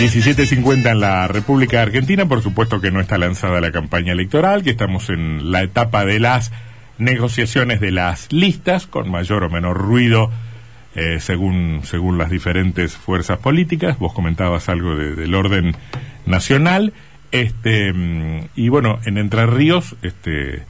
17.50 0.00 0.92
en 0.92 1.00
la 1.00 1.28
República 1.28 1.82
Argentina, 1.82 2.24
por 2.24 2.40
supuesto 2.40 2.80
que 2.80 2.90
no 2.90 3.02
está 3.02 3.18
lanzada 3.18 3.60
la 3.60 3.70
campaña 3.70 4.12
electoral, 4.12 4.62
que 4.62 4.70
estamos 4.70 5.10
en 5.10 5.52
la 5.52 5.62
etapa 5.62 6.06
de 6.06 6.18
las 6.18 6.52
negociaciones 6.96 7.80
de 7.80 7.90
las 7.90 8.32
listas, 8.32 8.86
con 8.86 9.10
mayor 9.10 9.44
o 9.44 9.50
menor 9.50 9.76
ruido 9.76 10.30
eh, 10.94 11.20
según, 11.20 11.82
según 11.84 12.16
las 12.16 12.30
diferentes 12.30 12.96
fuerzas 12.96 13.40
políticas. 13.40 13.98
Vos 13.98 14.14
comentabas 14.14 14.70
algo 14.70 14.96
del 14.96 15.34
orden 15.34 15.76
nacional. 16.24 16.94
Este, 17.30 17.92
mm, 17.92 18.48
y 18.56 18.70
bueno, 18.70 19.00
en 19.04 19.18
Entre 19.18 19.44
Ríos, 19.44 19.96
este, 20.00 20.62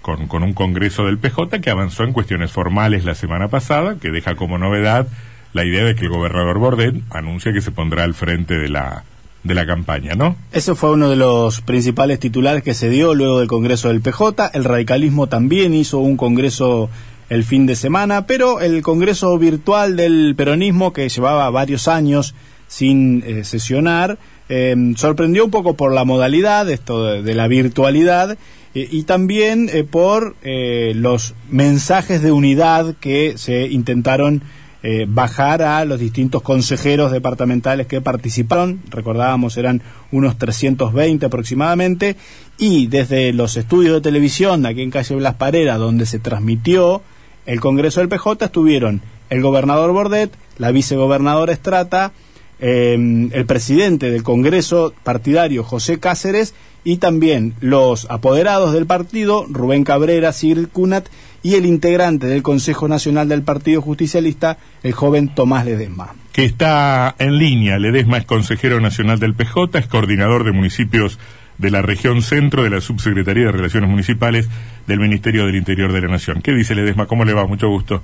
con, 0.00 0.26
con 0.26 0.42
un 0.42 0.54
congreso 0.54 1.06
del 1.06 1.18
PJ 1.18 1.60
que 1.60 1.70
avanzó 1.70 2.02
en 2.02 2.12
cuestiones 2.12 2.50
formales 2.50 3.04
la 3.04 3.14
semana 3.14 3.46
pasada, 3.46 3.94
que 4.00 4.10
deja 4.10 4.34
como 4.34 4.58
novedad 4.58 5.06
la 5.52 5.64
idea 5.64 5.84
de 5.84 5.94
que 5.94 6.04
el 6.04 6.10
gobernador 6.10 6.58
Bordet 6.58 6.96
anuncia 7.10 7.52
que 7.52 7.60
se 7.60 7.70
pondrá 7.70 8.04
al 8.04 8.14
frente 8.14 8.54
de 8.54 8.68
la 8.68 9.04
de 9.44 9.54
la 9.54 9.66
campaña, 9.66 10.14
¿no? 10.14 10.36
Ese 10.52 10.74
fue 10.74 10.92
uno 10.92 11.10
de 11.10 11.16
los 11.16 11.62
principales 11.62 12.20
titulares 12.20 12.62
que 12.62 12.74
se 12.74 12.88
dio 12.88 13.14
luego 13.14 13.40
del 13.40 13.48
Congreso 13.48 13.88
del 13.88 14.00
PJ. 14.00 14.50
El 14.54 14.64
radicalismo 14.64 15.26
también 15.26 15.74
hizo 15.74 15.98
un 15.98 16.16
Congreso 16.16 16.88
el 17.28 17.44
fin 17.44 17.66
de 17.66 17.76
semana, 17.76 18.26
pero 18.26 18.60
el 18.60 18.82
Congreso 18.82 19.36
virtual 19.38 19.96
del 19.96 20.34
peronismo, 20.36 20.92
que 20.92 21.08
llevaba 21.08 21.48
varios 21.50 21.88
años 21.88 22.34
sin 22.68 23.22
eh, 23.26 23.44
sesionar, 23.44 24.18
eh, 24.48 24.76
sorprendió 24.96 25.44
un 25.44 25.50
poco 25.50 25.74
por 25.74 25.92
la 25.92 26.04
modalidad, 26.04 26.70
esto 26.70 27.22
de, 27.22 27.34
la 27.34 27.48
virtualidad, 27.48 28.38
eh, 28.74 28.88
y 28.90 29.04
también 29.04 29.70
por 29.90 30.36
los 30.42 31.34
mensajes 31.50 32.22
de 32.22 32.32
unidad 32.32 32.94
que 33.00 33.34
se 33.36 33.66
intentaron 33.66 34.42
eh, 34.84 35.06
bajar 35.08 35.62
a 35.62 35.84
los 35.84 36.00
distintos 36.00 36.42
consejeros 36.42 37.12
departamentales 37.12 37.86
que 37.86 38.00
participaron, 38.00 38.80
recordábamos 38.90 39.56
eran 39.56 39.80
unos 40.10 40.38
320 40.38 41.26
aproximadamente, 41.26 42.16
y 42.58 42.88
desde 42.88 43.32
los 43.32 43.56
estudios 43.56 43.94
de 43.94 44.00
televisión 44.00 44.66
aquí 44.66 44.82
en 44.82 44.90
calle 44.90 45.14
Blas 45.14 45.34
Parera, 45.34 45.76
donde 45.78 46.04
se 46.04 46.18
transmitió 46.18 47.02
el 47.46 47.60
Congreso 47.60 48.00
del 48.00 48.08
PJ, 48.08 48.44
estuvieron 48.44 49.02
el 49.30 49.40
gobernador 49.40 49.92
Bordet, 49.92 50.32
la 50.58 50.72
vicegobernadora 50.72 51.52
Estrata, 51.52 52.12
eh, 52.60 53.28
el 53.32 53.46
presidente 53.46 54.10
del 54.10 54.22
Congreso 54.22 54.94
partidario 55.02 55.64
José 55.64 55.98
Cáceres 55.98 56.54
y 56.84 56.98
también 56.98 57.54
los 57.60 58.06
apoderados 58.10 58.72
del 58.72 58.86
partido, 58.86 59.46
Rubén 59.48 59.84
Cabrera, 59.84 60.32
Sigrid 60.32 60.68
Cunat, 60.72 61.06
y 61.42 61.56
el 61.56 61.66
integrante 61.66 62.26
del 62.26 62.42
Consejo 62.42 62.88
Nacional 62.88 63.28
del 63.28 63.42
Partido 63.42 63.82
Justicialista, 63.82 64.58
el 64.82 64.92
joven 64.92 65.34
Tomás 65.34 65.64
Ledesma. 65.64 66.14
Que 66.32 66.44
está 66.44 67.14
en 67.18 67.38
línea. 67.38 67.78
Ledesma 67.78 68.18
es 68.18 68.24
consejero 68.24 68.80
nacional 68.80 69.18
del 69.18 69.34
PJ, 69.34 69.78
es 69.78 69.86
coordinador 69.86 70.44
de 70.44 70.52
municipios 70.52 71.18
de 71.58 71.70
la 71.70 71.82
región 71.82 72.22
centro 72.22 72.62
de 72.62 72.70
la 72.70 72.80
Subsecretaría 72.80 73.46
de 73.46 73.52
Relaciones 73.52 73.90
Municipales 73.90 74.48
del 74.86 75.00
Ministerio 75.00 75.46
del 75.46 75.56
Interior 75.56 75.92
de 75.92 76.00
la 76.00 76.08
Nación. 76.08 76.42
¿Qué 76.42 76.52
dice 76.52 76.74
Ledesma? 76.74 77.06
¿Cómo 77.06 77.24
le 77.24 77.34
va? 77.34 77.46
Mucho 77.46 77.68
gusto. 77.68 78.02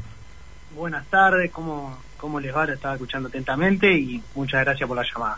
Buenas 0.77 1.07
tardes, 1.07 1.51
¿cómo, 1.51 1.99
cómo 2.17 2.39
les 2.39 2.55
va? 2.55 2.65
Estaba 2.65 2.95
escuchando 2.95 3.29
atentamente 3.29 3.93
y 3.93 4.23
muchas 4.35 4.65
gracias 4.65 4.87
por 4.87 4.97
la 4.97 5.03
llamada. 5.03 5.37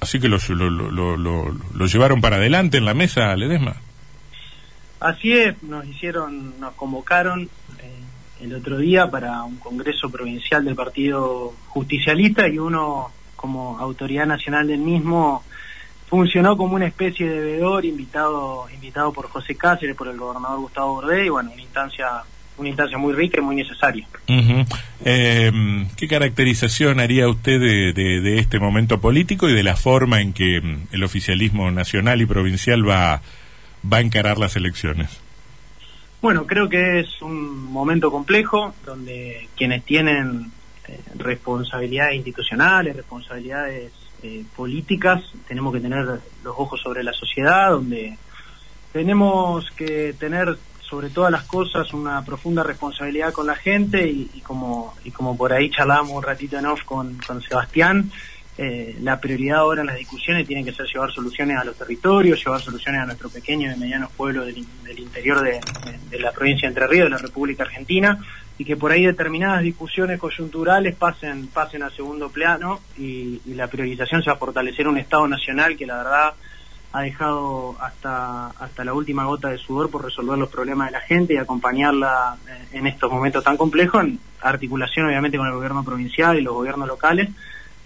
Así 0.00 0.18
que 0.20 0.28
lo, 0.28 0.38
lo, 0.48 1.16
lo, 1.16 1.86
llevaron 1.86 2.20
para 2.20 2.36
adelante 2.36 2.76
en 2.78 2.84
la 2.84 2.94
mesa, 2.94 3.34
Ledesma. 3.36 3.76
Así 5.04 5.32
es, 5.34 5.62
nos 5.62 5.86
hicieron, 5.86 6.58
nos 6.58 6.72
convocaron 6.76 7.42
eh, 7.42 8.40
el 8.40 8.54
otro 8.54 8.78
día 8.78 9.10
para 9.10 9.42
un 9.42 9.56
congreso 9.56 10.08
provincial 10.08 10.64
del 10.64 10.74
Partido 10.74 11.52
Justicialista 11.68 12.48
y 12.48 12.58
uno 12.58 13.10
como 13.36 13.78
autoridad 13.78 14.24
nacional 14.24 14.66
del 14.66 14.78
mismo 14.78 15.44
funcionó 16.06 16.56
como 16.56 16.76
una 16.76 16.86
especie 16.86 17.28
de 17.28 17.38
veedor 17.38 17.84
invitado 17.84 18.66
invitado 18.72 19.12
por 19.12 19.28
José 19.28 19.54
Cáceres, 19.56 19.94
por 19.94 20.08
el 20.08 20.16
gobernador 20.16 20.60
Gustavo 20.60 20.94
Bordé 20.94 21.26
y 21.26 21.28
bueno, 21.28 21.50
una 21.52 21.60
instancia 21.60 22.06
una 22.56 22.68
instancia 22.70 22.96
muy 22.96 23.12
rica 23.12 23.40
y 23.40 23.44
muy 23.44 23.56
necesaria. 23.56 24.06
Em, 25.04 25.88
¿Qué 25.96 26.08
caracterización 26.08 27.00
haría 27.00 27.28
usted 27.28 27.60
de, 27.60 27.92
de, 27.92 28.38
este 28.38 28.58
momento 28.58 29.02
político 29.02 29.50
y 29.50 29.52
de 29.52 29.64
la 29.64 29.76
forma 29.76 30.22
en 30.22 30.32
que 30.32 30.56
em, 30.56 30.86
el 30.92 31.04
oficialismo 31.04 31.70
nacional 31.70 32.22
y 32.22 32.26
provincial 32.26 32.88
va, 32.88 33.20
va 33.92 33.98
a 33.98 34.00
encarar 34.00 34.38
las 34.38 34.56
elecciones? 34.56 35.20
Bueno, 36.22 36.46
creo 36.46 36.68
que 36.68 37.00
es 37.00 37.20
un 37.20 37.64
momento 37.70 38.10
complejo 38.10 38.74
donde 38.86 39.48
quienes 39.56 39.84
tienen 39.84 40.50
eh, 40.88 41.00
responsabilidades 41.16 42.16
institucionales, 42.16 42.96
responsabilidades 42.96 43.92
eh, 44.22 44.44
políticas, 44.56 45.22
tenemos 45.46 45.74
que 45.74 45.80
tener 45.80 46.04
los 46.42 46.54
ojos 46.56 46.80
sobre 46.80 47.04
la 47.04 47.12
sociedad, 47.12 47.72
donde 47.72 48.16
tenemos 48.92 49.70
que 49.72 50.14
tener 50.18 50.56
sobre 50.80 51.10
todas 51.10 51.30
las 51.30 51.42
cosas 51.42 51.92
una 51.92 52.24
profunda 52.24 52.62
responsabilidad 52.62 53.32
con 53.32 53.46
la 53.46 53.56
gente 53.56 54.08
y, 54.08 54.40
como 54.42 54.94
y 55.04 55.10
como 55.10 55.36
por 55.36 55.52
ahí 55.52 55.70
charlábamos 55.70 56.12
un 56.12 56.22
ratito 56.22 56.58
en 56.58 56.66
off 56.66 56.84
con 56.84 57.18
Sebastián, 57.46 58.10
eh, 58.56 58.96
la 59.00 59.20
prioridad 59.20 59.58
ahora 59.58 59.80
en 59.80 59.88
las 59.88 59.96
discusiones 59.96 60.46
tiene 60.46 60.64
que 60.64 60.72
ser 60.72 60.86
llevar 60.86 61.10
soluciones 61.12 61.58
a 61.58 61.64
los 61.64 61.76
territorios, 61.76 62.44
llevar 62.44 62.60
soluciones 62.60 63.00
a 63.00 63.06
nuestro 63.06 63.28
pequeño 63.28 63.72
y 63.72 63.76
mediano 63.76 64.08
pueblo 64.16 64.44
del, 64.44 64.64
interior 64.96 65.42
de, 65.42 65.60
la 66.20 66.30
provincia 66.32 66.68
de 66.68 66.74
Entre 66.74 66.86
Ríos, 66.86 67.06
de 67.06 67.10
la 67.10 67.18
República 67.18 67.64
Argentina, 67.64 68.18
y 68.56 68.64
que 68.64 68.76
por 68.76 68.92
ahí 68.92 69.04
determinadas 69.04 69.62
discusiones 69.62 70.20
coyunturales 70.20 70.94
pasen, 70.94 71.48
pasen 71.48 71.82
a 71.82 71.90
segundo 71.90 72.30
plano 72.30 72.80
y, 72.96 73.40
y 73.44 73.54
la 73.54 73.66
priorización 73.66 74.22
sea 74.22 74.36
fortalecer 74.36 74.86
un 74.86 74.98
Estado 74.98 75.26
nacional 75.26 75.76
que 75.76 75.86
la 75.86 75.96
verdad 75.96 76.34
ha 76.94 77.02
dejado 77.02 77.74
hasta, 77.80 78.50
hasta 78.50 78.84
la 78.84 78.94
última 78.94 79.24
gota 79.24 79.48
de 79.48 79.58
sudor 79.58 79.90
por 79.90 80.04
resolver 80.04 80.38
los 80.38 80.48
problemas 80.48 80.86
de 80.86 80.92
la 80.92 81.00
gente 81.00 81.34
y 81.34 81.38
acompañarla 81.38 82.36
eh, 82.48 82.78
en 82.78 82.86
estos 82.86 83.10
momentos 83.10 83.42
tan 83.42 83.56
complejos, 83.56 84.04
en 84.04 84.20
articulación 84.40 85.06
obviamente 85.06 85.36
con 85.36 85.48
el 85.48 85.54
gobierno 85.54 85.82
provincial 85.82 86.38
y 86.38 86.42
los 86.42 86.54
gobiernos 86.54 86.86
locales, 86.86 87.30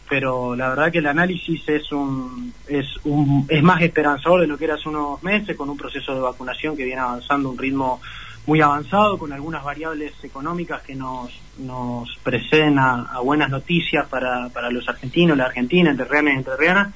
pero 0.09 0.57
la 0.57 0.71
verdad 0.71 0.93
que 0.93 0.99
el 0.99 1.07
análisis 1.07 1.69
es 1.69 1.93
un, 1.93 2.53
es 2.67 2.87
un, 3.05 3.47
es 3.49 3.63
más 3.63 3.83
esperanzador 3.83 4.41
de 4.41 4.47
lo 4.47 4.57
que 4.57 4.65
era 4.65 4.75
hace 4.75 4.89
unos 4.89 5.23
meses, 5.23 5.57
con 5.57 5.69
un 5.69 5.77
proceso 5.77 6.15
de 6.15 6.21
vacunación 6.21 6.77
que 6.77 6.85
viene 6.85 7.01
avanzando 7.01 7.49
a 7.49 7.53
un 7.53 7.59
ritmo 7.59 8.01
muy 8.47 8.63
avanzado, 8.63 9.19
con 9.19 9.33
algunas 9.33 9.63
variables 9.63 10.13
económicas 10.23 10.81
que 10.83 10.95
nos, 10.95 11.31
nos 11.59 12.17
preceden 12.23 12.79
a, 12.79 13.21
buenas 13.23 13.51
noticias 13.51 14.07
para, 14.09 14.49
para 14.49 14.71
los 14.71 14.89
argentinos, 14.89 15.37
la 15.37 15.45
Argentina, 15.45 15.91
entre 15.91 16.07
y 16.07 16.37
entrerrianas, 16.37 16.95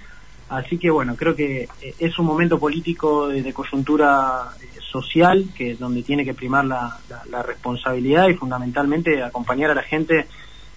Así 0.53 0.77
que 0.77 0.91
bueno, 0.91 1.17
creo 1.17 1.35
que 1.35 1.67
eh, 1.81 1.95
es 1.99 2.19
un 2.19 2.27
momento 2.27 2.59
político 2.59 3.29
de, 3.29 3.55
coyuntura 3.55 4.51
eh, 4.61 4.67
social 4.81 5.47
que 5.57 5.77
donde 5.77 6.03
tiene 6.03 6.27
que 6.27 6.35
primar 6.35 6.67
la, 6.67 6.99
responsabilidad 7.43 8.29
y 8.29 8.35
fundamentalmente 8.35 9.23
acompañar 9.23 9.71
a 9.71 9.75
la 9.75 9.83
gente 9.83 10.27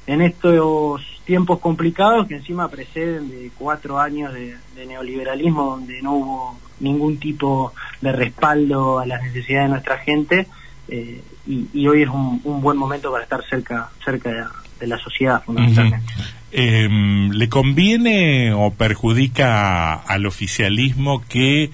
en 0.08 0.22
estos 0.22 1.02
tiempos 1.26 1.60
complicados 1.60 2.28
que 2.28 2.36
encima 2.36 2.70
preceden 2.70 3.30
de 3.30 3.52
cuatro 3.58 4.00
años 4.00 4.34
de, 4.34 4.56
neoliberalismo 4.86 5.72
donde 5.72 6.02
no 6.02 6.14
hubo 6.14 6.60
ningún 6.80 7.18
tipo 7.18 7.74
de 8.02 8.12
respaldo 8.12 9.00
a 9.00 9.06
las 9.06 9.24
necesidades 9.24 9.66
de 9.66 9.70
nuestra 9.70 9.98
gente 9.98 10.48
eh, 10.88 11.22
y, 11.48 11.88
hoy 11.88 12.04
es 12.04 12.10
un, 12.10 12.42
buen 12.62 12.78
momento 12.78 13.12
para 13.12 13.24
estar 13.24 13.44
cerca 13.48 13.90
cerca 14.04 14.52
de, 14.80 14.88
la 14.88 14.98
sociedad 14.98 15.44
fundamentalmente. 15.44 16.14
Em, 16.52 17.32
¿Le 17.32 17.50
conviene 17.50 18.54
o 18.54 18.72
perjudica 18.72 19.94
al 19.94 20.26
oficialismo 20.26 21.24
que 21.28 21.72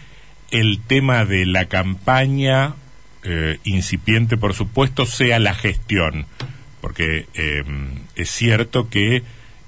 el 0.50 0.80
tema 0.82 1.26
de 1.26 1.46
la 1.46 1.66
campaña, 1.66 2.76
eh, 3.24 3.60
incipiente 3.64 4.38
por 4.38 4.54
supuesto, 4.54 5.06
sea 5.06 5.40
la 5.40 5.54
gestión? 5.54 6.26
Porque 6.80 7.28
em, 7.34 7.92
es 8.16 8.30
cierto 8.32 8.90
que, 8.90 9.24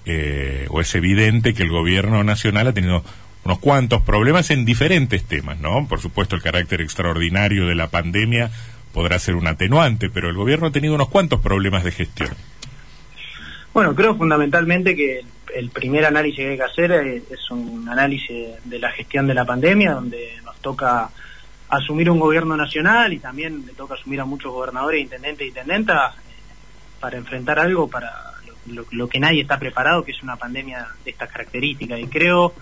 eh, 0.05 0.67
o 0.69 0.81
es 0.81 0.93
evidente 0.95 1.53
que 1.53 1.63
el 1.63 1.69
gobierno 1.69 2.23
nacional 2.23 2.67
ha 2.67 2.73
tenido 2.73 3.03
unos 3.43 3.59
cuantos 3.59 4.01
problemas 4.01 4.51
en 4.51 4.65
diferentes 4.65 5.23
temas, 5.23 5.59
¿no? 5.59 5.87
Por 5.87 5.99
supuesto, 5.99 6.35
el 6.35 6.41
carácter 6.41 6.81
extraordinario 6.81 7.67
de 7.67 7.75
la 7.75 7.89
pandemia 7.89 8.51
podrá 8.93 9.19
ser 9.19 9.35
un 9.35 9.47
atenuante, 9.47 10.09
pero 10.09 10.29
el 10.29 10.35
gobierno 10.35 10.67
ha 10.67 10.71
tenido 10.71 10.95
unos 10.95 11.09
cuantos 11.09 11.41
problemas 11.41 11.83
de 11.83 11.91
gestión. 11.91 12.31
Bueno, 13.73 13.95
creo 13.95 14.15
fundamentalmente 14.15 14.95
que 14.95 15.21
el 15.55 15.69
primer 15.69 16.05
análisis 16.05 16.37
que 16.37 16.49
hay 16.51 16.57
que 16.57 16.63
hacer 16.63 16.91
es 16.91 17.51
un 17.51 17.87
análisis 17.89 18.49
de 18.63 18.79
la 18.79 18.91
gestión 18.91 19.27
de 19.27 19.33
la 19.33 19.45
pandemia, 19.45 19.93
donde 19.93 20.39
nos 20.45 20.57
toca 20.57 21.09
asumir 21.69 22.09
un 22.09 22.19
gobierno 22.19 22.55
nacional 22.55 23.13
y 23.13 23.19
también 23.19 23.65
le 23.65 23.73
toca 23.73 23.95
asumir 23.95 24.21
a 24.21 24.25
muchos 24.25 24.51
gobernadores, 24.51 25.01
intendentes 25.01 25.45
y 25.45 25.49
intendentas 25.49 26.15
eh, 26.15 26.19
para 26.99 27.17
enfrentar 27.17 27.59
algo 27.59 27.87
para 27.87 28.32
lo, 28.67 29.07
que 29.07 29.19
nadie 29.19 29.41
está 29.41 29.59
preparado, 29.59 30.03
que 30.03 30.11
es 30.11 30.23
una 30.23 30.35
pandemia 30.35 30.87
de 31.03 31.11
estas 31.11 31.31
características. 31.31 31.99
Y 31.99 32.07
creo 32.07 32.53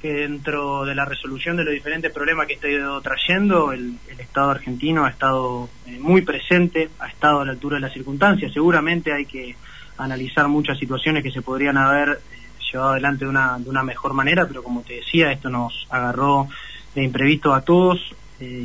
que 0.00 0.12
dentro 0.12 0.84
de 0.84 0.94
la 0.94 1.04
resolución 1.04 1.56
de 1.56 1.64
los 1.64 1.72
diferentes 1.72 2.12
problemas 2.12 2.46
que 2.46 2.54
estoy 2.54 2.78
trayendo, 3.02 3.72
el, 3.72 3.98
Estado 4.18 4.50
argentino 4.50 5.04
ha 5.04 5.10
estado 5.10 5.68
eh, 5.86 5.98
muy 6.00 6.22
presente, 6.22 6.90
ha 6.98 7.06
estado 7.06 7.40
a 7.40 7.44
la 7.44 7.52
altura 7.52 7.76
de 7.76 7.82
las 7.82 7.92
circunstancias. 7.92 8.52
Seguramente 8.52 9.12
hay 9.12 9.26
que 9.26 9.54
analizar 9.96 10.48
muchas 10.48 10.78
situaciones 10.78 11.22
que 11.22 11.30
se 11.30 11.40
podrían 11.40 11.76
haber 11.76 12.08
eh, 12.10 12.38
llevado 12.72 12.90
adelante 12.90 13.24
de 13.24 13.30
una, 13.30 13.58
de 13.58 13.70
una 13.70 13.84
mejor 13.84 14.12
manera, 14.12 14.46
pero 14.46 14.62
como 14.62 14.82
te 14.82 14.94
decía, 14.94 15.30
esto 15.30 15.50
nos 15.50 15.86
agarró 15.88 16.48
de 16.94 17.04
imprevisto 17.04 17.54
a 17.54 17.60
todos 17.60 18.14
eh, 18.44 18.64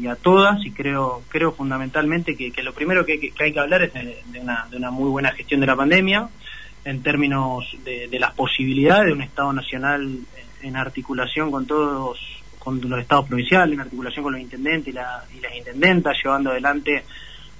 y, 0.00 0.06
a 0.06 0.14
todas 0.16 0.64
y 0.64 0.70
creo 0.70 1.22
creo 1.28 1.52
fundamentalmente 1.52 2.36
que, 2.36 2.62
lo 2.62 2.72
primero 2.72 3.04
que, 3.04 3.32
hay 3.38 3.52
que 3.52 3.60
hablar 3.60 3.82
es 3.82 3.92
de, 3.94 4.40
una, 4.40 4.66
de, 4.70 4.76
una, 4.76 4.90
muy 4.90 5.08
buena 5.08 5.32
gestión 5.32 5.60
de 5.60 5.66
la 5.66 5.76
pandemia 5.76 6.28
en 6.84 7.02
términos 7.02 7.64
de, 7.84 8.08
las 8.18 8.32
posibilidades 8.34 9.06
de 9.06 9.12
un 9.12 9.22
Estado 9.22 9.52
nacional 9.52 10.20
en 10.62 10.76
articulación 10.76 11.50
con 11.50 11.66
todos 11.66 12.18
con 12.66 12.80
los 12.80 13.00
estados 13.00 13.28
provinciales, 13.28 13.74
en 13.74 13.80
articulación 13.80 14.24
con 14.24 14.32
los 14.32 14.42
intendentes 14.42 14.92
y, 14.92 14.96
las 14.96 15.56
intendentas, 15.56 16.16
llevando 16.20 16.50
adelante 16.50 17.04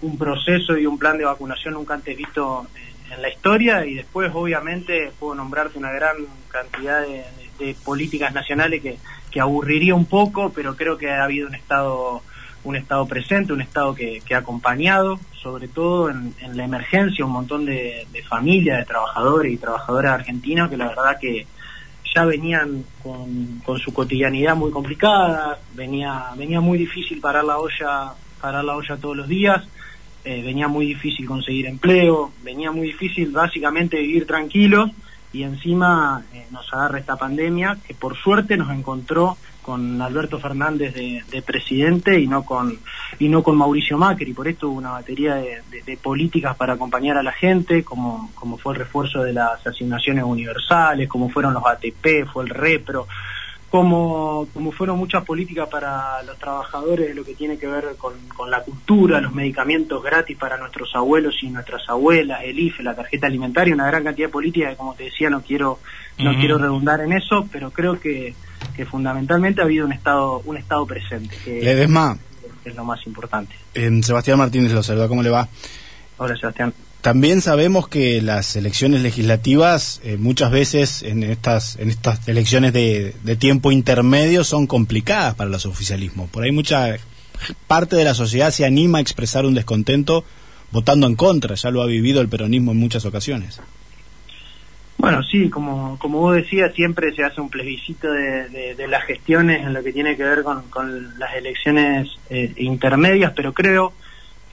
un 0.03 0.19
proceso 0.19 0.77
y 0.77 0.85
un 0.85 0.99
plan 0.99 1.17
de 1.17 1.25
vacunación 1.25 1.75
nunca 1.75 1.95
antes 1.95 2.17
visto 2.17 2.67
en 3.13 3.23
la 3.23 3.29
historia. 3.29 3.87
Y 3.87 3.95
después 3.95 4.33
obviamente 4.35 5.13
puedo 5.21 5.37
nombrarte 5.37 5.79
una 5.79 5.93
gran 5.93 6.17
cantidad 6.49 7.03
de, 7.03 7.77
políticas 7.85 8.35
nacionales 8.35 8.83
que, 8.83 8.99
que, 9.37 9.41
aburriría 9.41 9.95
un 9.95 10.07
poco, 10.07 10.51
pero 10.55 10.77
creo 10.77 10.97
que 10.97 11.11
ha 11.11 11.25
habido 11.25 11.49
un 11.49 11.55
estado 11.55 12.23
un 12.65 12.75
estado 12.75 13.07
presente, 13.07 13.53
un 13.53 13.61
estado 13.61 13.95
que, 13.95 14.23
ha 14.35 14.39
acompañado, 14.39 15.21
sobre 15.41 15.69
todo 15.69 16.11
en, 16.11 16.35
la 16.55 16.65
emergencia, 16.65 17.25
un 17.25 17.31
montón 17.31 17.65
de, 17.65 18.07
de 18.13 18.23
familias, 18.23 18.79
de 18.79 18.85
trabajadores 18.87 19.53
y 19.53 19.57
trabajadoras 19.57 20.15
argentinos 20.15 20.69
que 20.69 20.77
la 20.77 20.89
verdad 20.89 21.19
que, 21.21 21.47
ya 22.15 22.25
venían 22.25 22.85
con, 23.03 23.61
con, 23.65 23.79
su 23.79 23.93
cotidianidad 23.93 24.57
muy 24.57 24.71
complicada, 24.71 25.59
venía, 25.75 26.31
venía 26.37 26.61
muy 26.61 26.79
difícil 26.79 27.21
parar 27.21 27.45
la 27.45 27.59
olla, 27.59 28.15
parar 28.41 28.65
la 28.65 28.75
olla 28.75 28.97
todos 28.97 29.17
los 29.17 29.29
días, 29.29 29.63
eh, 30.25 30.43
venía 30.43 30.67
muy 30.67 30.87
difícil 30.87 31.27
conseguir 31.27 31.67
empleo, 31.67 32.33
venía 32.43 32.73
muy 32.73 32.89
difícil 32.89 33.31
básicamente 33.31 33.99
vivir 33.99 34.27
tranquilos 34.27 34.91
y 35.33 35.43
encima 35.43 36.25
eh, 36.33 36.47
nos 36.51 36.73
agarra 36.73 36.99
esta 36.99 37.17
pandemia 37.17 37.77
que 37.87 37.95
por 37.95 38.17
suerte 38.17 38.57
nos 38.57 38.71
encontró 38.71 39.37
con 39.63 40.01
Alberto 40.01 40.39
Fernández 40.39 40.95
de, 40.95 41.43
presidente 41.45 42.21
y 42.21 42.29
no 42.29 42.45
con 42.45 42.79
y 43.19 43.29
no 43.29 43.43
con 43.43 43.57
Mauricio 43.57 43.99
Macri. 43.99 44.33
Por 44.33 44.47
esto 44.47 44.69
hubo 44.69 44.79
una 44.79 44.93
batería 44.93 45.35
de, 45.35 45.99
políticas 46.01 46.57
para 46.57 46.75
acompañar 46.75 47.17
a 47.19 47.23
la 47.25 47.33
gente 47.33 47.83
como 47.83 48.31
como 48.35 48.59
fue 48.59 48.75
el 48.75 48.79
refuerzo 48.79 49.25
de 49.25 49.33
las 49.33 49.67
asignaciones 49.67 50.23
universales 50.23 51.09
como 51.09 51.29
fueron 51.29 51.53
los 51.53 51.65
ATP 51.67 52.27
fue 52.33 52.45
el 52.45 52.51
repro 52.51 53.09
como, 53.71 54.47
como 54.55 54.71
fueron 54.71 54.99
muchas 54.99 55.25
políticas 55.25 55.69
para 55.69 56.23
los 56.23 56.39
trabajadores 56.39 57.15
lo 57.15 57.25
que 57.25 57.35
tiene 57.35 57.59
que 57.59 57.67
ver 57.67 57.97
con, 57.99 58.15
con, 58.29 58.51
la 58.51 58.63
cultura, 58.63 59.21
los 59.21 59.35
medicamentos 59.35 60.03
gratis 60.03 60.37
para 60.37 60.57
nuestros 60.57 60.91
abuelos 60.95 61.35
y 61.43 61.49
nuestras 61.49 61.83
abuelas, 61.89 62.41
el 62.45 62.59
IFE, 62.59 62.83
la 62.83 62.95
tarjeta 62.95 63.27
alimentaria, 63.27 63.75
una 63.75 63.87
gran 63.87 64.05
cantidad 64.05 64.29
de 64.29 64.33
políticas 64.33 64.71
que 64.71 64.77
como 64.77 64.95
te 64.95 65.05
decía 65.05 65.31
no 65.31 65.43
quiero, 65.43 65.81
no 66.19 66.35
quiero 66.37 66.59
redundar 66.59 67.01
en 67.01 67.13
eso, 67.13 67.49
pero 67.51 67.71
creo 67.71 67.99
que, 68.01 68.35
que 68.77 68.87
fundamentalmente 68.87 69.61
ha 69.61 69.65
habido 69.65 69.85
un 69.85 69.93
estado, 69.93 70.43
un 70.45 70.57
estado 70.57 70.87
presente, 70.87 71.37
que 71.45 71.61
Ledesma. 71.61 72.17
es 72.65 72.75
lo 72.75 72.85
más 72.85 73.05
importante. 73.07 73.55
Sebastián 74.03 74.39
Martínez 74.39 74.73
lo 74.73 74.83
saluda, 74.83 75.09
¿cómo 75.09 75.23
le 75.23 75.31
va? 75.31 75.49
Hola 76.19 76.37
Sebastián. 76.37 76.73
También 77.07 77.41
sabemos 77.41 77.87
que 77.87 78.21
las 78.21 78.57
elecciones 78.57 79.01
legislativas 79.01 80.01
eh, 80.03 80.17
muchas 80.17 80.51
veces 80.51 81.05
en 81.05 81.23
estas 81.23 81.79
en 81.79 81.89
estas 81.89 82.27
elecciones 82.27 82.73
de, 82.73 83.15
tiempo 83.39 83.71
intermedio 83.71 84.43
son 84.43 84.67
complicadas 84.67 85.37
para 85.37 85.49
los 85.49 85.67
oficialismos. 85.67 86.29
Por 86.29 86.43
ahí 86.43 86.51
mucha 86.51 86.97
parte 87.69 87.95
de 87.95 88.03
la 88.03 88.13
sociedad 88.13 88.51
se 88.51 88.65
anima 88.65 88.99
a 88.99 89.03
expresar 89.03 89.47
un 89.47 89.55
descontento 89.55 90.25
votando 90.73 91.07
en 91.07 91.15
contra. 91.15 91.55
Ya 91.55 91.71
lo 91.71 91.81
ha 91.81 91.87
vivido 91.87 92.21
el 92.21 92.29
peronismo 92.29 92.73
en 92.73 92.79
muchas 92.79 93.05
ocasiones. 93.05 93.61
Bueno, 94.99 95.23
sí, 95.23 95.49
como, 95.49 96.01
como 96.01 96.19
vos 96.19 96.35
decías, 96.35 96.75
siempre 96.75 97.15
se 97.15 97.23
hace 97.23 97.41
un 97.41 97.51
plebiscito 97.51 98.11
de, 98.11 98.85
las 98.89 99.05
gestiones 99.05 99.61
en 99.65 99.75
lo 99.75 99.85
que 99.85 99.93
tiene 99.93 100.17
que 100.17 100.25
ver 100.25 100.43
con, 100.43 101.19
las 101.21 101.37
elecciones 101.37 102.09
eh, 102.31 102.53
intermedias, 102.57 103.33
pero 103.37 103.53
creo 103.53 103.93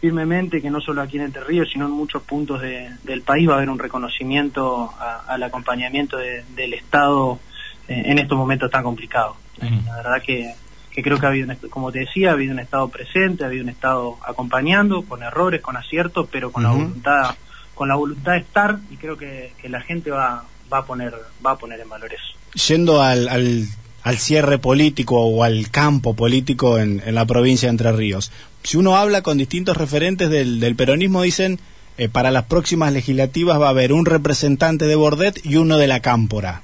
firmemente 0.03 0.61
que 0.61 0.69
no 0.69 0.81
solo 0.81 1.01
aquí 1.01 1.15
en 1.15 1.23
Entre 1.23 1.41
Ríos, 1.45 1.69
sino 1.71 1.85
en 1.85 1.91
muchos 1.91 2.21
puntos 2.23 2.61
del 2.61 3.21
país 3.21 3.47
va 3.47 3.53
a 3.53 3.55
haber 3.55 3.69
un 3.69 3.79
reconocimiento 3.79 4.93
al 4.99 5.41
acompañamiento 5.43 6.17
del 6.17 6.73
Estado 6.73 7.39
eh, 7.87 8.03
en 8.07 8.19
estos 8.19 8.37
momentos 8.37 8.69
tan 8.69 8.83
complicados. 8.83 9.37
La 9.61 9.95
verdad 9.95 10.21
que, 10.21 10.55
creo 11.01 11.17
que 11.17 11.25
ha 11.25 11.29
habido, 11.29 11.55
como 11.69 11.89
te 11.89 11.99
decía, 11.99 12.31
ha 12.31 12.33
habido 12.33 12.51
un 12.51 12.59
Estado 12.59 12.89
presente, 12.89 13.45
ha 13.45 13.47
habido 13.47 13.63
un 13.63 13.69
Estado 13.69 14.17
acompañando, 14.27 15.03
con 15.03 15.23
errores, 15.23 15.61
con 15.61 15.77
aciertos, 15.77 16.27
pero 16.29 16.51
con 16.51 16.63
la 16.63 16.71
voluntad 16.71 17.35
con 17.73 17.87
la 17.87 17.95
voluntad 17.95 18.33
de 18.33 18.39
estar 18.39 18.79
y 18.91 18.97
creo 18.97 19.17
que, 19.17 19.53
la 19.69 19.79
gente 19.79 20.11
va, 20.11 20.43
va 20.71 20.79
a 20.79 20.85
poner 20.85 21.13
va 21.43 21.51
a 21.51 21.57
poner 21.57 21.79
en 21.79 21.87
valor 21.87 22.11
eso. 22.13 22.67
Yendo 22.67 23.01
al, 23.01 23.29
al, 23.29 24.17
cierre 24.17 24.59
político 24.59 25.15
o 25.21 25.43
al 25.43 25.71
campo 25.71 26.13
político 26.13 26.77
en, 26.77 27.01
en 27.05 27.15
la 27.15 27.25
provincia 27.25 27.67
de 27.67 27.71
Entre 27.71 27.91
Ríos 27.93 28.31
si 28.63 28.77
uno 28.77 28.95
habla 28.95 29.21
con 29.21 29.37
distintos 29.37 29.77
referentes 29.77 30.29
del, 30.29 30.75
peronismo, 30.75 31.21
dicen, 31.21 31.59
eh, 31.97 32.09
para 32.09 32.31
las 32.31 32.45
próximas 32.45 32.93
legislativas 32.93 33.59
va 33.59 33.67
a 33.67 33.71
haber 33.71 33.93
un 33.93 34.05
representante 34.05 34.85
de 34.85 34.95
Bordet 34.95 35.45
y 35.45 35.57
uno 35.57 35.77
de 35.77 35.87
la 35.87 35.99
Cámpora. 35.99 36.61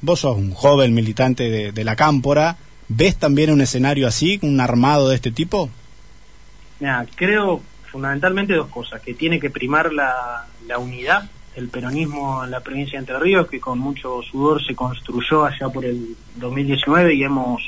Vos 0.00 0.20
sos 0.20 0.36
un 0.36 0.52
joven 0.52 0.94
militante 0.94 1.72
de, 1.72 1.84
la 1.84 1.96
Cámpora, 1.96 2.56
¿ves 2.88 3.16
también 3.16 3.50
un 3.50 3.60
escenario 3.60 4.06
así, 4.06 4.38
un 4.42 4.60
armado 4.60 5.08
de 5.08 5.16
este 5.16 5.30
tipo? 5.30 5.70
Mira, 6.80 7.06
creo 7.16 7.62
fundamentalmente 7.90 8.54
dos 8.54 8.68
cosas, 8.68 9.00
que 9.00 9.14
tiene 9.14 9.40
que 9.40 9.50
primar 9.50 9.92
la, 9.92 10.46
la 10.66 10.78
unidad 10.78 11.30
del 11.54 11.68
peronismo 11.68 12.44
en 12.44 12.50
la 12.50 12.60
provincia 12.60 12.92
de 12.92 12.98
Entre 12.98 13.18
Ríos, 13.18 13.48
que 13.48 13.58
con 13.58 13.78
mucho 13.78 14.22
sudor 14.22 14.64
se 14.64 14.76
construyó 14.76 15.44
allá 15.44 15.68
por 15.68 15.84
el 15.84 16.16
2019 16.36 17.14
y 17.14 17.24
hemos 17.24 17.62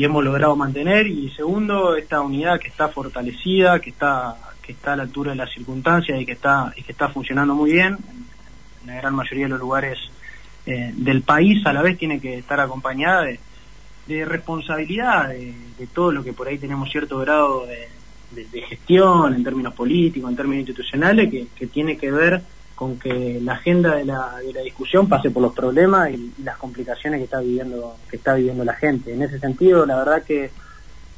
y 0.00 0.04
hemos 0.06 0.24
logrado 0.24 0.56
mantener. 0.56 1.06
Y 1.08 1.28
segundo 1.32 1.94
esta 1.94 2.22
unidad 2.22 2.58
que 2.58 2.68
está 2.68 2.88
fortalecida 2.88 3.80
que 3.80 3.90
está 3.90 4.34
que 4.62 4.72
está 4.72 4.94
a 4.94 4.96
la 4.96 5.02
altura 5.02 5.32
de 5.32 5.36
las 5.36 5.52
circunstancias 5.52 6.18
y 6.18 6.24
que 6.24 6.32
está 6.32 6.72
y 6.74 6.82
que 6.82 6.92
está 6.92 7.10
funcionando 7.10 7.54
muy 7.54 7.72
bien. 7.72 7.98
En 8.80 8.86
la 8.86 8.94
gran 8.94 9.14
mayoría 9.14 9.44
de 9.44 9.50
los 9.50 9.60
lugares 9.60 9.98
eh, 10.64 10.92
del 10.94 11.20
país 11.20 11.66
a 11.66 11.74
la 11.74 11.82
vez 11.82 11.98
tiene 11.98 12.18
que 12.18 12.38
estar 12.38 12.58
acompañada 12.60 13.26
de, 14.06 14.24
responsabilidad 14.24 15.28
de, 15.28 15.86
todo 15.92 16.12
lo 16.12 16.24
que 16.24 16.32
por 16.32 16.48
ahí 16.48 16.56
tenemos 16.56 16.90
cierto 16.90 17.18
grado 17.18 17.66
de, 17.66 17.88
gestión 18.68 19.34
en 19.34 19.44
términos 19.44 19.74
políticos 19.74 20.30
en 20.30 20.36
términos 20.36 20.60
institucionales 20.60 21.30
que, 21.30 21.48
que 21.54 21.66
tiene 21.66 21.98
que 21.98 22.10
ver 22.10 22.42
con 22.80 22.98
que 22.98 23.38
la 23.42 23.52
agenda 23.52 23.94
de 23.94 24.06
la, 24.06 24.36
de 24.38 24.54
la 24.54 24.62
discusión 24.62 25.06
pase 25.06 25.30
por 25.30 25.42
los 25.42 25.52
problemas 25.52 26.12
y, 26.12 26.32
las 26.42 26.56
complicaciones 26.56 27.18
que 27.18 27.24
está 27.24 27.40
viviendo 27.40 27.96
que 28.08 28.16
está 28.16 28.32
viviendo 28.32 28.64
la 28.64 28.72
gente. 28.72 29.12
En 29.12 29.20
ese 29.20 29.38
sentido, 29.38 29.84
la 29.84 29.98
verdad 29.98 30.22
que 30.22 30.50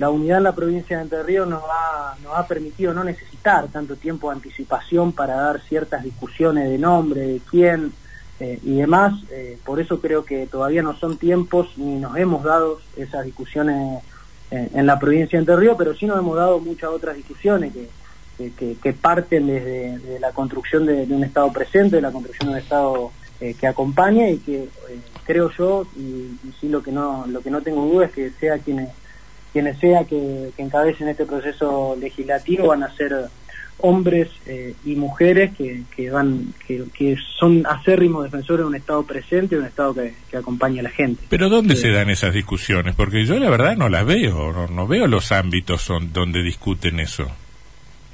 la 0.00 0.10
unidad 0.10 0.38
en 0.38 0.42
la 0.42 0.56
provincia 0.56 0.96
de 0.96 1.04
Entre 1.04 1.22
Ríos 1.22 1.46
nos 1.46 1.62
ha, 1.62 2.16
nos 2.20 2.37
ha 2.37 2.48
permitido 2.48 2.92
no 2.92 3.04
necesitar 3.04 3.68
tanto 3.68 3.94
tiempo 3.94 4.28
de 4.28 4.38
anticipación 4.38 5.12
para 5.12 5.37
dar 5.37 5.60
ciertas 5.60 6.02
discusiones 6.02 6.68
de 6.68 6.78
nombre, 6.78 7.20
de 7.20 7.40
quién 7.48 7.92
eh, 8.40 8.58
y 8.64 8.78
demás. 8.78 9.14
Eh, 9.30 9.56
por 9.64 9.80
eso 9.80 10.00
creo 10.00 10.25
que 10.25 10.48
todavía 10.48 10.82
no 10.82 10.96
son 10.96 11.16
tiempos 11.16 11.68
ni 11.76 12.00
nos 12.00 12.16
hemos 12.16 12.42
dado 12.42 12.80
esas 12.96 13.25
discusiones 13.25 14.02
eh, 14.50 14.68
en 14.75 14.84
la 14.84 14.98
provincia 14.98 15.38
de 15.38 15.42
Entre 15.42 15.54
Ríos, 15.54 15.76
pero 15.78 15.94
sí 15.94 16.06
nos 16.06 16.18
hemos 16.18 16.37
dado 16.37 16.58
muchas 16.58 16.90
otras 16.90 17.14
discusiones 17.14 17.72
que 17.72 17.88
que, 18.50 18.92
parten 18.92 19.46
desde, 19.46 20.18
la 20.20 20.32
construcción 20.32 20.87
de, 20.87 21.02
un 21.11 21.25
Estado 21.25 21.52
presente, 21.52 21.96
de 21.96 22.02
la 22.02 22.11
construcción 22.11 22.49
de 22.49 22.54
un 22.54 22.61
Estado 22.61 23.12
eh, 23.40 23.54
que 23.58 23.66
acompañe 23.66 24.32
y 24.32 24.38
que 24.38 24.62
eh, 24.64 24.68
creo 25.25 25.50
yo, 25.50 25.87
y, 25.96 26.37
sí 26.61 26.68
lo 26.68 26.82
que 26.82 26.92
no 26.92 27.26
lo 27.26 27.40
que 27.40 27.50
no 27.50 27.61
tengo 27.61 27.84
duda 27.87 28.06
es 28.06 28.12
que 28.12 28.30
sea 28.30 28.58
quienes 28.58 28.90
quienes 29.52 29.78
sea 29.78 30.04
que, 30.04 30.50
encabecen 30.56 31.08
este 31.08 31.26
proceso 31.26 31.96
legislativo 32.00 32.68
van 32.68 32.82
a 32.82 32.94
ser 32.94 33.28
hombres 33.78 34.28
eh, 34.46 34.75
y 34.84 34.94
mujeres 34.94 35.52
que, 35.56 35.82
que 35.94 36.11
van 36.11 36.54
que, 36.66 37.16
son 37.38 37.66
acérrimos 37.66 38.25
defensores 38.25 38.61
de 38.61 38.68
un 38.68 38.76
Estado 38.76 39.04
presente, 39.04 39.56
de 39.56 39.62
un 39.62 39.66
Estado 39.66 39.94
que, 39.94 40.14
que 40.30 40.37
acompañe 40.37 40.80
a 40.80 40.84
la 40.84 40.90
gente. 40.90 41.25
Pero 41.28 41.49
¿dónde 41.49 41.76
se 41.76 41.90
dan 41.90 42.08
esas 42.08 42.32
discusiones? 42.32 42.94
Porque 42.94 43.25
yo 43.25 43.38
la 43.38 43.50
verdad 43.50 43.76
no 43.76 43.88
las 43.88 44.06
veo, 44.06 44.52
no, 44.52 44.68
no 44.68 44.87
veo 44.87 45.06
los 45.06 45.32
ámbitos 45.32 45.82
son, 45.82 46.12
donde 46.12 46.42
discuten 46.42 47.00
eso. 47.00 47.30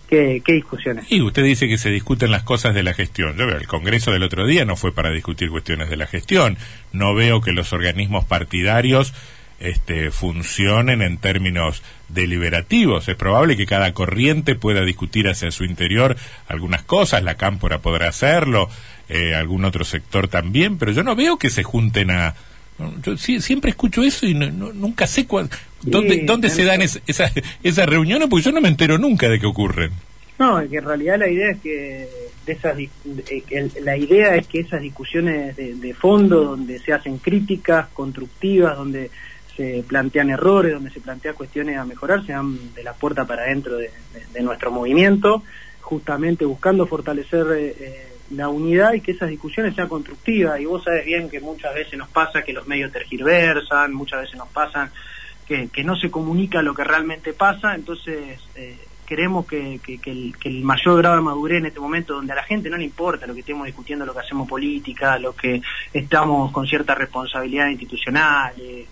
¿Qué, 0.08 0.42
discusiones? 0.46 1.04
Y 1.10 1.20
usted 1.20 1.44
dice 1.44 1.68
que 1.68 1.76
se 1.76 1.90
discuten 1.90 2.30
las 2.30 2.42
cosas 2.42 2.74
de 2.74 2.82
la 2.82 2.94
gestión. 2.94 3.36
Yo 3.36 3.46
veo, 3.46 3.58
el 3.58 3.66
Congreso 3.66 4.10
del 4.10 4.22
otro 4.22 4.46
día 4.46 4.64
no 4.64 4.74
fue 4.74 4.94
para 4.94 5.10
discutir 5.10 5.50
cuestiones 5.50 5.90
de 5.90 5.96
la 5.96 6.06
gestión. 6.06 6.56
No 6.92 7.14
veo 7.14 7.42
que 7.42 7.52
los 7.52 7.74
organismos 7.74 8.24
partidarios 8.24 9.12
este, 9.60 10.10
funcionen 10.10 11.02
en 11.02 11.18
términos 11.18 11.82
deliberativos. 12.08 13.08
Es 13.08 13.16
probable 13.16 13.56
que 13.56 13.66
cada 13.66 13.92
corriente 13.92 14.54
pueda 14.54 14.82
discutir 14.82 15.28
hacia 15.28 15.50
su 15.50 15.64
interior 15.64 16.16
algunas 16.46 16.82
cosas, 16.82 17.22
la 17.22 17.36
cámpora 17.36 17.80
podrá 17.80 18.08
hacerlo, 18.08 18.70
eh, 19.08 19.34
algún 19.34 19.64
otro 19.64 19.84
sector 19.84 20.28
también, 20.28 20.78
pero 20.78 20.92
yo 20.92 21.02
no 21.02 21.16
veo 21.16 21.38
que 21.38 21.50
se 21.50 21.64
junten 21.64 22.10
a... 22.10 22.34
Yo 23.02 23.16
siempre 23.16 23.70
escucho 23.70 24.04
eso 24.04 24.24
y 24.24 24.34
nunca 24.34 25.08
sé 25.08 25.26
cuál, 25.26 25.50
¿Dónde, 25.82 26.22
¿dónde 26.24 26.50
se 26.50 26.64
dan 26.64 26.82
esas, 26.82 27.02
esas 27.62 27.86
reuniones? 27.86 28.28
Porque 28.28 28.44
yo 28.44 28.52
no 28.52 28.60
me 28.60 28.68
entero 28.68 28.98
nunca 28.98 29.28
de 29.28 29.38
qué 29.38 29.46
ocurren. 29.46 29.92
No, 30.38 30.60
que 30.68 30.76
en 30.76 30.84
realidad 30.84 31.18
la 31.18 31.28
idea 31.28 31.50
es 31.50 31.58
que 31.58 32.08
de 32.46 32.52
esas, 32.52 32.76
la 33.82 33.96
idea 33.96 34.36
es 34.36 34.46
que 34.46 34.60
esas 34.60 34.80
discusiones 34.80 35.56
de, 35.56 35.94
fondo, 35.94 36.44
donde 36.44 36.78
se 36.78 36.92
hacen 36.92 37.18
críticas 37.18 37.88
constructivas, 37.88 38.76
donde 38.76 39.10
se 39.56 39.84
plantean 39.86 40.30
errores, 40.30 40.74
donde 40.74 40.90
se 40.90 41.00
plantean 41.00 41.34
cuestiones 41.34 41.76
a 41.76 41.84
mejorar, 41.84 42.24
sean 42.24 42.72
de 42.74 42.84
la 42.84 42.92
puerta 42.92 43.26
para 43.26 43.42
adentro 43.42 43.76
de, 43.76 43.90
nuestro 44.40 44.70
movimiento, 44.70 45.42
justamente 45.80 46.44
buscando 46.44 46.86
fortalecer 46.86 47.46
eh, 47.56 47.76
eh, 47.80 48.06
la 48.30 48.48
unidad 48.48 48.92
y 48.92 49.00
que 49.00 49.12
esas 49.12 49.28
discusiones 49.28 49.74
sean 49.74 49.88
constructivas. 49.88 50.60
Y 50.60 50.66
vos 50.66 50.84
sabes 50.84 51.04
bien 51.04 51.28
que 51.28 51.40
muchas 51.40 51.74
veces 51.74 51.98
nos 51.98 52.08
pasa 52.08 52.42
que 52.42 52.52
los 52.52 52.68
medios 52.68 52.92
tergiversan, 52.92 53.92
muchas 53.92 54.20
veces 54.20 54.36
nos 54.36 54.48
pasa 54.48 54.92
que, 55.48 55.84
no 55.84 55.96
se 55.96 56.10
comunica 56.10 56.60
lo 56.60 56.74
que 56.74 56.84
realmente 56.84 57.32
pasa, 57.32 57.74
entonces 57.74 58.38
eh, 58.54 58.76
queremos 59.06 59.46
que, 59.46 59.80
el, 60.44 60.62
mayor 60.62 60.98
grado 60.98 61.16
de 61.16 61.22
madurez 61.22 61.58
en 61.58 61.66
este 61.66 61.80
momento, 61.80 62.12
donde 62.14 62.32
a 62.34 62.36
la 62.36 62.42
gente 62.42 62.68
no 62.68 62.76
le 62.76 62.84
importa 62.84 63.26
lo 63.26 63.32
que 63.32 63.40
estemos 63.40 63.64
discutiendo, 63.64 64.04
lo 64.04 64.12
que 64.12 64.20
hacemos 64.20 64.46
política, 64.46 65.18
lo 65.18 65.34
que 65.34 65.62
estamos 65.92 66.52
con 66.52 66.66
cierta 66.66 66.94
responsabilidad 66.94 67.68
institucional, 67.68 68.52
eh, 68.58 68.86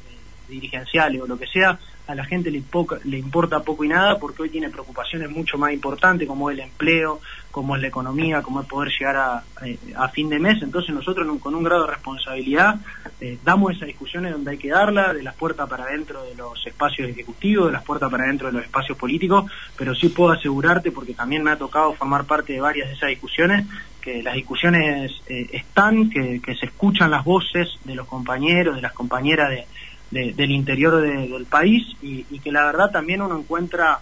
dirigenciales 0.49 1.21
o 1.21 1.27
lo 1.27 1.39
que 1.39 1.47
sea, 1.47 1.79
a 2.07 2.15
la 2.15 2.25
gente 2.25 2.51
le, 2.51 3.19
importa 3.19 3.61
poco 3.61 3.85
y 3.85 3.89
nada 3.89 4.19
porque 4.19 4.43
hoy 4.43 4.51
tiene 4.51 4.71
preocupaciones 4.71 5.31
mucho 5.31 5.59
más 5.59 5.73
importantes 5.73 6.29
como 6.29 6.51
el 6.51 6.61
empleo, 6.61 7.21
como 7.51 7.75
es 7.75 7.83
la 7.83 7.89
economía, 7.89 8.43
como 8.43 8.61
es 8.61 8.67
poder 8.67 8.93
llegar 8.97 9.17
a, 9.17 9.43
eh, 9.65 9.79
fin 10.13 10.29
de 10.29 10.39
mes. 10.39 10.63
Entonces 10.63 10.95
nosotros 10.95 11.27
con 11.41 11.55
un 11.55 11.65
grado 11.65 11.87
de 11.87 11.93
responsabilidad 11.93 12.77
eh, 13.21 13.39
damos 13.45 13.75
esas 13.75 13.89
discusiones 13.89 14.33
donde 14.33 14.53
hay 14.53 14.59
que 14.59 14.69
darla, 14.69 15.13
de 15.13 15.23
las 15.23 15.35
puertas 15.35 15.69
para 15.69 15.85
adentro 15.85 16.23
de 16.23 16.35
los 16.37 16.65
espacios 16.67 17.09
ejecutivos, 17.09 17.67
de 17.67 17.73
las 17.73 17.83
puertas 17.83 18.11
para 18.11 18.25
adentro 18.25 18.49
de 18.49 18.55
los 18.55 18.65
espacios 18.65 18.97
políticos, 18.97 19.51
pero 19.77 19.95
sí 19.95 20.09
puedo 20.09 20.33
asegurarte, 20.33 20.93
porque 20.93 21.15
también 21.15 21.43
me 21.43 21.51
ha 21.51 21.59
tocado 21.59 21.93
formar 21.95 22.25
parte 22.25 22.53
de 22.53 22.61
varias 22.61 22.89
de 22.89 22.95
esas 22.95 23.09
discusiones, 23.09 23.67
que 24.01 24.23
las 24.23 24.35
discusiones 24.35 25.11
eh, 25.27 25.49
están, 25.53 26.09
que, 26.11 26.41
se 26.61 26.67
escuchan 26.67 27.11
las 27.11 27.25
voces 27.25 27.69
de 27.85 27.97
los 27.97 28.07
compañeros, 28.07 28.77
de 28.77 28.83
las 28.83 28.93
compañeras 28.93 29.51
de, 29.51 29.67
del 30.11 30.51
interior 30.51 31.01
del 31.01 31.47
país 31.47 31.85
y, 32.03 32.25
que 32.39 32.53
la 32.53 32.65
verdad 32.65 32.91
también 32.91 33.23
uno 33.23 33.39
encuentra 33.39 34.01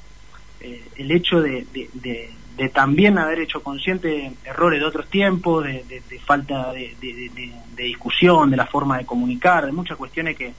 eh, 0.61 0.83
el 0.97 1.11
hecho 1.11 1.41
de, 1.41 1.67
también 2.73 3.19
haber 3.19 3.41
hecho 3.41 3.63
consciente 3.63 4.33
errores 4.45 4.81
de 4.81 4.87
otros 4.87 5.09
tiempos, 5.09 5.65
de, 5.65 6.03
falta 6.25 6.73
de, 6.73 6.95
discusión, 7.77 8.51
de 8.51 8.57
la 8.57 8.67
forma 8.67 8.99
de 8.99 9.07
comunicar, 9.07 9.67
de 9.67 9.73
muchas 9.73 9.97
cuestiones 9.97 10.37
que, 10.37 10.53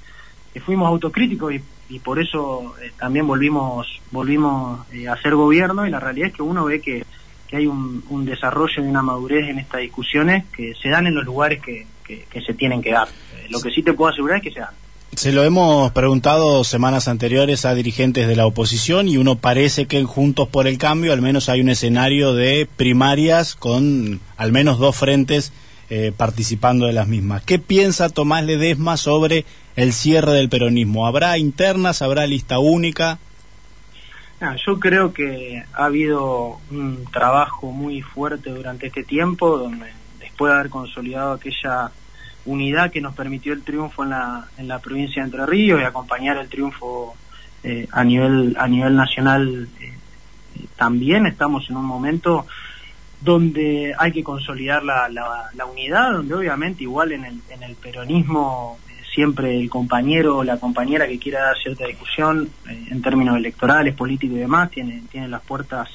fuimos 0.61 0.87
autocríticos 0.87 1.53
y, 1.89 1.99
por 1.99 2.17
eso 2.17 2.73
eh, 2.81 2.91
también 2.97 3.27
volvimos 3.27 4.01
volvimos 4.09 4.87
eh, 4.93 5.07
a 5.07 5.13
hacer 5.13 5.35
gobierno 5.35 5.85
y 5.85 5.91
la 5.91 5.99
realidad 5.99 6.29
es 6.29 6.33
que 6.33 6.41
uno 6.41 6.65
ve 6.65 6.81
que, 6.81 7.05
hay 7.51 7.67
un, 7.67 8.25
desarrollo 8.25 8.83
y 8.83 8.87
una 8.87 9.01
madurez 9.01 9.47
en 9.47 9.59
estas 9.59 9.79
discusiones 9.79 10.45
que 10.47 10.73
se 10.75 10.89
dan 10.89 11.07
en 11.07 11.15
los 11.15 11.23
lugares 11.23 11.61
que, 11.61 11.85
que 12.03 12.41
se 12.41 12.53
tienen 12.53 12.81
que 12.81 12.91
dar. 12.91 13.07
lo 13.49 13.61
que 13.61 13.69
sí 13.69 13.81
te 13.81 13.93
puedo 13.93 14.11
asegurar 14.11 14.37
es 14.37 14.43
que 14.43 14.51
se 14.51 14.59
dan. 14.59 14.73
Se 15.15 15.31
lo 15.31 15.43
hemos 15.45 15.93
preguntado 15.93 16.65
semanas 16.65 17.07
anteriores 17.07 17.63
a 17.63 17.73
dirigentes 17.73 18.27
de 18.27 18.35
la 18.35 18.45
oposición 18.45 19.07
y 19.07 19.15
uno 19.15 19.37
parece 19.37 19.85
que 19.85 20.03
Juntos 20.03 20.49
por 20.49 20.67
el 20.67 20.77
Cambio 20.77 21.13
al 21.13 21.21
menos 21.21 21.47
hay 21.47 21.61
un 21.61 21.69
escenario 21.69 22.33
de 22.33 22.67
primarias 22.75 23.55
con 23.55 24.19
al 24.35 24.51
menos 24.51 24.77
dos 24.77 24.97
frentes 24.97 25.53
eh, 25.89 26.11
participando 26.15 26.85
de 26.85 26.93
las 26.93 27.07
mismas. 27.07 27.43
¿Qué 27.43 27.59
piensa 27.59 28.09
Tomás 28.09 28.43
Ledesma 28.43 28.97
sobre 28.97 29.45
el 29.77 29.93
cierre 29.93 30.33
del 30.33 30.49
peronismo? 30.49 31.07
¿Habrá 31.07 31.37
internas? 31.37 32.01
¿Habrá 32.01 32.27
lista 32.27 32.59
única? 32.59 33.17
Ah, 34.41 34.57
yo 34.67 34.79
creo 34.81 35.13
que 35.13 35.63
ha 35.73 35.85
habido 35.85 36.59
un 36.69 37.05
trabajo 37.05 37.71
muy 37.71 38.01
fuerte 38.01 38.49
durante 38.49 38.87
este 38.87 39.03
tiempo, 39.03 39.57
donde 39.57 39.93
después 40.19 40.51
de 40.51 40.59
haber 40.59 40.69
consolidado 40.69 41.33
aquella 41.33 41.91
unidad 42.45 42.91
que 42.91 43.01
nos 43.01 43.15
permitió 43.15 43.53
el 43.53 43.63
triunfo 43.63 44.03
en 44.03 44.11
la, 44.11 44.47
en 44.57 44.67
la 44.67 44.79
provincia 44.79 45.21
de 45.21 45.27
Entre 45.27 45.45
Ríos 45.45 45.81
y 45.81 45.83
acompañar 45.83 46.37
el 46.37 46.47
triunfo 46.47 47.15
eh, 47.63 47.87
a 47.91 48.03
nivel 48.03 48.55
a 48.59 48.67
nivel 48.67 48.95
nacional 48.95 49.67
eh, 49.81 49.93
también 50.75 51.25
estamos 51.25 51.67
en 51.69 51.77
un 51.77 51.85
momento 51.85 52.45
donde 53.21 53.95
hay 53.97 54.11
que 54.11 54.23
consolidar 54.23 54.83
la, 54.83 55.09
la, 55.09 55.65
unidad, 55.65 56.11
donde 56.11 56.35
obviamente 56.35 56.83
igual 56.83 57.11
en 57.11 57.25
el, 57.25 57.41
en 57.49 57.63
el 57.63 57.75
peronismo 57.75 58.77
eh, 58.87 59.01
siempre 59.13 59.59
el 59.59 59.69
compañero 59.69 60.37
o 60.37 60.43
la 60.43 60.57
compañera 60.57 61.07
que 61.07 61.17
quiera 61.17 61.45
dar 61.45 61.57
cierta 61.57 61.87
discusión 61.87 62.49
en 62.67 63.01
términos 63.01 63.35
electorales, 63.35 63.95
políticos 63.95 64.37
y 64.37 64.41
demás, 64.41 64.69
tiene, 64.69 65.01
tiene 65.09 65.27
las 65.27 65.41
puertas 65.41 65.89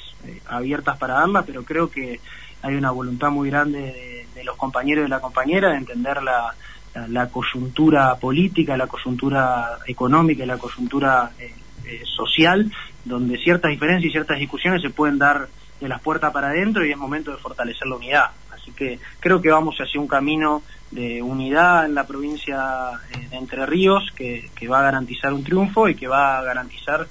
abiertas 0.48 0.98
para 0.98 1.14
darla, 1.14 1.42
pero 1.42 1.62
creo 1.62 1.88
que 1.88 2.20
hay 2.62 2.74
una 2.74 2.90
voluntad 2.90 3.30
muy 3.30 3.50
grande 3.50 4.26
de 4.34 4.44
los 4.44 4.56
compañeros 4.56 5.02
y 5.02 5.04
de 5.04 5.08
la 5.08 5.20
compañera 5.20 5.70
de 5.70 5.76
entender 5.76 6.22
la, 6.22 7.26
coyuntura 7.28 8.16
política, 8.16 8.76
la 8.76 8.86
coyuntura 8.86 9.78
económica 9.86 10.42
y 10.42 10.46
la 10.46 10.58
coyuntura 10.58 11.30
eh, 11.38 11.52
eh, 11.84 12.02
social, 12.04 12.70
donde 13.04 13.38
ciertas 13.38 13.70
diferencias 13.70 14.08
y 14.08 14.12
ciertas 14.12 14.38
discusiones 14.38 14.82
se 14.82 14.90
pueden 14.90 15.18
dar 15.18 15.48
de 15.80 15.88
las 15.88 16.00
puertas 16.00 16.32
para 16.32 16.48
adentro 16.48 16.84
y 16.84 16.90
es 16.90 16.96
momento 16.96 17.30
de 17.30 17.38
fortalecer 17.38 17.86
la 17.86 17.96
unidad. 17.96 18.30
Así 18.52 18.72
que 18.72 18.98
creo 19.20 19.40
que 19.40 19.50
vamos 19.50 19.76
hacia 19.78 20.00
un 20.00 20.08
camino 20.08 20.62
de 20.90 21.22
unidad 21.22 21.86
en 21.86 21.94
la 21.94 22.06
provincia 22.06 22.90
eh, 23.14 23.28
de 23.30 23.36
Entre 23.36 23.64
Ríos 23.66 24.10
que, 24.14 24.50
va 24.68 24.80
a 24.80 24.82
garantizar 24.82 25.32
un 25.32 25.44
triunfo 25.44 25.88
y 25.88 25.94
que 25.94 26.08
va 26.08 26.38
a 26.38 26.42
garantizar 26.42 27.06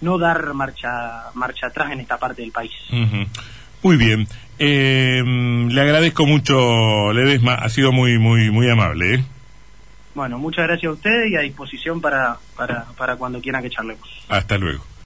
no 0.00 0.18
dar 0.18 0.54
marcha 0.54 1.30
marcha 1.34 1.66
atrás 1.66 1.92
en 1.92 2.00
esta 2.00 2.18
parte 2.18 2.42
del 2.42 2.52
país. 2.52 2.72
Muy 3.82 3.96
bien. 3.96 4.26
Eh, 4.58 5.22
le 5.24 5.80
agradezco 5.80 6.26
mucho, 6.26 7.12
Ledesma, 7.12 7.54
ha 7.54 7.68
sido 7.68 7.92
muy, 7.92 8.18
muy, 8.18 8.50
muy 8.50 8.68
amable. 8.68 9.14
¿eh? 9.14 9.24
Bueno, 10.14 10.38
muchas 10.38 10.66
gracias 10.66 10.90
a 10.90 10.94
usted 10.94 11.26
y 11.30 11.36
a 11.36 11.40
disposición 11.40 12.00
para, 12.00 12.38
para, 12.56 12.84
para 12.96 13.16
cuando 13.16 13.40
quiera 13.40 13.62
que 13.62 13.70
charlemos. 13.70 14.08
Hasta 14.28 14.58
luego. 14.58 14.84